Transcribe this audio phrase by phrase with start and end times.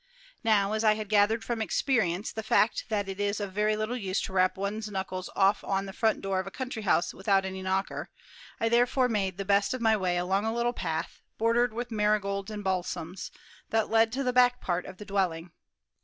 [0.43, 3.95] Now, as I had gathered from experience the fact that it is of very little
[3.95, 7.45] use to rap one's knuckles off on the front door of a country house without
[7.45, 8.09] any knocker,
[8.59, 12.49] I therefore made the best of my way along a little path, bordered with marigolds
[12.49, 13.29] and balsams,
[13.69, 15.51] that led to the back part of the dwelling.